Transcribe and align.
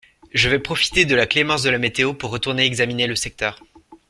Je 0.33 0.49
vais 0.49 0.57
profiter 0.57 1.05
de 1.05 1.13
la 1.13 1.27
clémence 1.27 1.61
de 1.61 1.69
la 1.69 1.77
météo 1.77 2.15
pour 2.15 2.31
retourner 2.31 2.65
examiner 2.65 3.05
le 3.05 3.15
secteur. 3.15 3.61